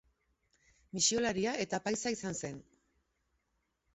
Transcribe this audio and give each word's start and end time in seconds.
Misiolaria 0.97 1.51
eta 1.65 1.79
apaiza 1.83 2.13
izan 2.15 2.37
zen. 2.47 2.57